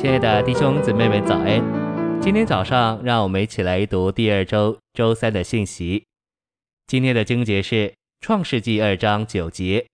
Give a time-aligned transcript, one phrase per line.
[0.00, 1.60] 亲爱的弟兄姊妹们，早安！
[2.22, 6.04] 今天早上，让我们一起来读第二周周三的信息。
[6.86, 9.84] 今天的经节是创世纪二章九节：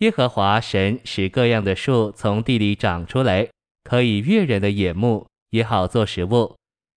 [0.00, 3.48] 耶和华神使各样的树从地里长出来，
[3.84, 6.54] 可以悦人的眼目，也好做食物。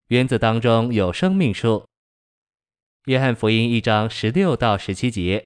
[0.10, 1.86] 园子当中有生命树。
[3.06, 5.46] 约翰福音一章十六到十七节：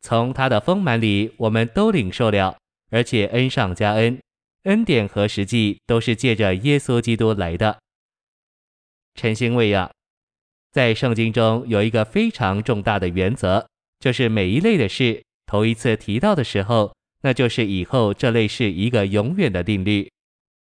[0.00, 2.56] 从他的丰满里，我们都领受了，
[2.92, 4.16] 而且恩上加恩。
[4.64, 7.78] 恩典和实际都是借着耶稣基督来的。
[9.14, 9.90] 晨星喂养，
[10.70, 13.66] 在圣经中有一个非常重大的原则，
[13.98, 20.08] 就是每一类的事头一次提到的时候，那就是以后这类是一个永远的定律。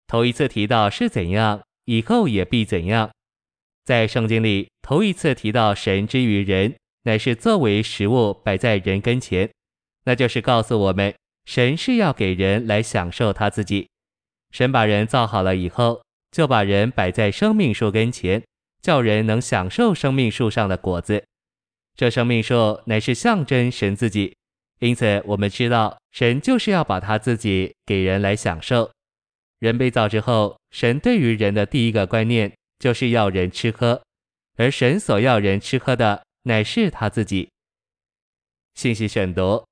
[0.07, 3.11] 头一次提到是怎样，以后也必怎样。
[3.85, 9.49] 在圣经里，头一次提到神之于人，乃是作为食物摆在人跟前，
[10.05, 11.13] 那就是告诉我们。
[11.45, 13.87] 神是要给人来享受他自己。
[14.51, 18.43] 神把人造好了以后，就把人摆在生命树跟前，
[18.81, 21.23] 叫人能享受生命树上的果子。
[21.95, 24.35] 这生命树乃是象征神自己，
[24.79, 28.91] 因此我们知道神就是要把他自己给人来享受。
[29.59, 34.01] 人被造之后，神对于人的第一个观念就是要人吃喝，
[34.57, 37.49] 而神所要人吃喝的乃是他自己。
[38.75, 39.65] 信息选读。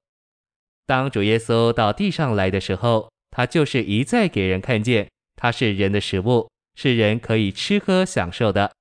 [0.85, 8.71] 当主耶稣到地上来的时候，他就是一再给人看见，他是人的食物，是人可以吃喝享受的。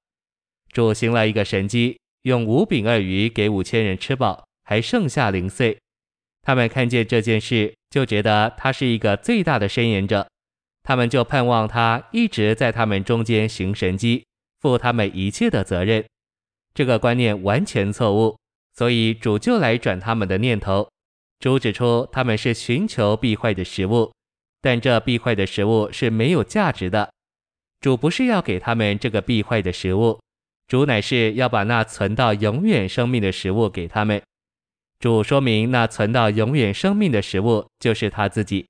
[0.72, 5.78] 主行了一个神迹，用五饼二鱼给五千人吃饱，还剩下零碎。
[6.42, 10.26] 他们看见这件事，就觉得他是一个最大的伸延者，
[10.82, 14.24] 他们就盼望他一直在他们中间行神迹，
[14.60, 16.04] 负他们一切的责任。
[16.72, 18.36] 这个观念完全错误，
[18.74, 20.88] 所以主就来转他们的念头。
[21.40, 24.12] 主指出，他们是寻求必坏的食物，
[24.60, 27.10] 但这必坏的食物是没有价值的。
[27.80, 30.20] 主不是要给他们这个必坏的食物，
[30.68, 34.22] 主乃是要把那存到永远生命的食物给他们。
[34.98, 38.66] 主说明，那存到永远生命的食物就是他自己。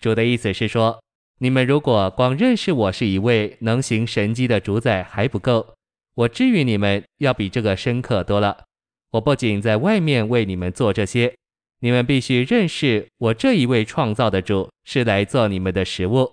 [0.00, 1.00] 主的意思是说，
[1.38, 5.74] 你们如果光认识我是一位能行神迹的主宰还不够，
[6.16, 8.64] 我至于你们要比这个深刻多了。
[9.12, 11.32] 我不仅在外面为你们做这些。
[11.80, 16.30] 你们必须认识我这一位创造的主是来做你们的食物。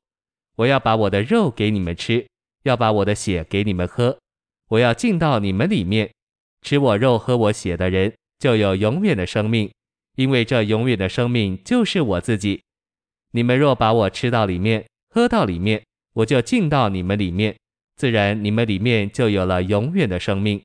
[0.57, 2.27] 我要把我的肉给你们吃，
[2.63, 4.17] 要把我的血给你们喝。
[4.69, 6.11] 我要进到你们里面，
[6.61, 9.71] 吃我肉喝我血的人就有永远的生命，
[10.15, 12.61] 因为这永远的生命就是我自己。
[13.31, 15.81] 你们若把我吃到里面，喝到里面，
[16.13, 17.55] 我就进到你们里面，
[17.95, 20.61] 自然你们里面就有了永远的生命。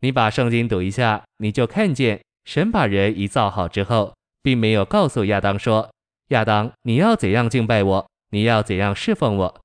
[0.00, 2.20] 你把圣经读一下，你就看见。
[2.48, 5.90] 神把人一造好之后，并没有告诉亚当说
[6.32, 8.10] ：“亚当，你要怎样敬拜我？
[8.30, 9.60] 你要怎样侍奉我？”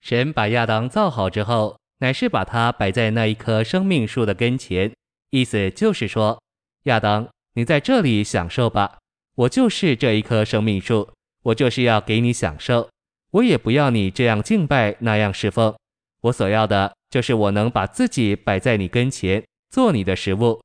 [0.00, 4.90] 神把亚当造好之后，乃是把他摆在那一棵生命树的跟前，
[5.28, 6.40] 意思就是说
[6.84, 8.96] ：“亚当，你在这里享受吧，
[9.34, 11.10] 我就是这一棵生命树，
[11.42, 12.88] 我就是要给你享受，
[13.32, 15.74] 我也不要你这样敬拜那样侍奉，
[16.22, 20.62] 我所要的就是我能把自己摆在你跟前，做你的食物。”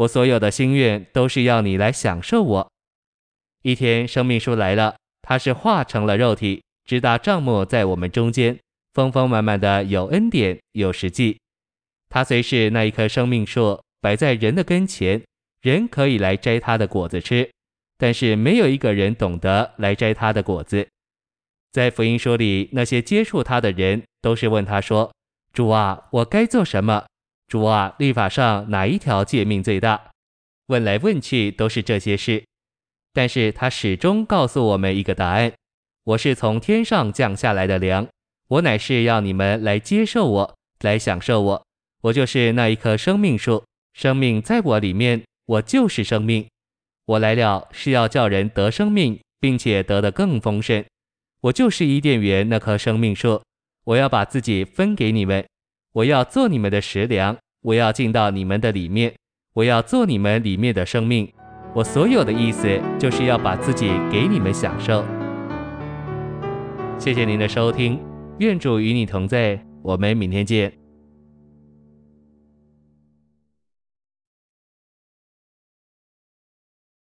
[0.00, 2.72] 我所有的心愿都是要你来享受我。
[3.62, 8.58] 一天，生命树来了，它是化成了肉体，直达帐幕在我们中间，
[8.94, 11.38] 丰丰满满的有恩典有实际。
[12.08, 15.22] 它虽是那一棵生命树摆在人的跟前，
[15.60, 17.50] 人可以来摘它的果子吃，
[17.98, 20.88] 但是没有一个人懂得来摘它的果子。
[21.72, 25.12] 在福音书里，那些接触他的人都是问他说
[25.52, 27.04] ：“主啊，我该做什么？”
[27.50, 30.12] 主啊，律法上哪一条诫命最大？
[30.68, 32.44] 问来问去都是这些事，
[33.12, 35.52] 但是他始终告诉我们一个答案：
[36.04, 38.06] 我是从天上降下来的粮，
[38.46, 41.66] 我乃是要你们来接受我，来享受我。
[42.02, 46.46] 我就是那一棵生命树，生命在我里面，我就是生命。
[47.06, 50.84] 我来了是要叫人得生命，并且得的更丰盛。
[51.40, 53.42] 我就是伊甸园那棵生命树，
[53.82, 55.44] 我要把自己分给你们。
[55.92, 59.12] 我要做你们的食粮，我要进到你们的里面，
[59.54, 61.28] 我要做你们里面的生命。
[61.74, 65.04] 我所有的意思就是要把自己给你们享受。
[66.96, 68.00] 谢谢您的收听，
[68.38, 70.79] 愿主与你同在，我们明天见。